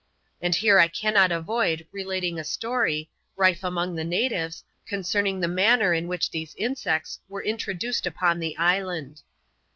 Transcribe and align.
And 0.41 0.55
here 0.55 0.79
I 0.79 0.87
cannot 0.87 1.31
avoid 1.31 1.85
relating 1.91 2.39
a 2.39 2.43
story, 2.43 3.11
rife 3.35 3.63
among 3.63 3.93
the 3.93 4.03
natives, 4.03 4.63
concerning 4.87 5.39
the 5.39 5.47
manner 5.47 5.93
in 5.93 6.07
which 6.07 6.31
these 6.31 6.55
insects 6.55 7.19
were 7.29 7.43
introduced 7.43 8.07
upon 8.07 8.39
the 8.39 8.57
island. 8.57 9.21